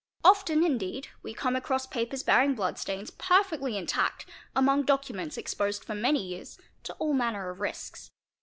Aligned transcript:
Often, 0.23 0.63
indeed, 0.63 1.09
we 1.21 1.31
come 1.35 1.55
across 1.55 1.85
papers 1.85 2.23
bearing 2.23 2.55
blood 2.55 2.79
stains 2.79 3.11
per 3.11 3.43
fectly 3.43 3.77
intact 3.77 4.25
among 4.55 4.81
documents 4.85 5.37
exposed 5.37 5.83
for 5.85 5.93
many 5.93 6.25
years 6.25 6.57
to 6.85 6.93
all 6.93 7.13
manner 7.13 7.51
of 7.51 7.59
risks. 7.59 8.09